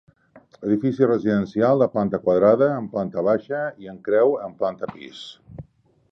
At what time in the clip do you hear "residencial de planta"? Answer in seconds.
1.09-2.19